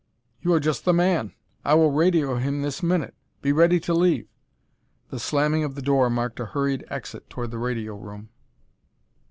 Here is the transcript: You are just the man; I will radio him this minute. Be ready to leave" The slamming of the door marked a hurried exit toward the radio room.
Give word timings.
You 0.41 0.51
are 0.53 0.59
just 0.59 0.83
the 0.83 0.93
man; 0.95 1.31
I 1.63 1.75
will 1.75 1.91
radio 1.91 2.37
him 2.37 2.63
this 2.63 2.81
minute. 2.81 3.13
Be 3.43 3.51
ready 3.51 3.79
to 3.81 3.93
leave" 3.93 4.27
The 5.11 5.19
slamming 5.19 5.63
of 5.63 5.75
the 5.75 5.81
door 5.83 6.09
marked 6.09 6.39
a 6.39 6.45
hurried 6.47 6.83
exit 6.89 7.29
toward 7.29 7.51
the 7.51 7.59
radio 7.59 7.95
room. 7.95 8.29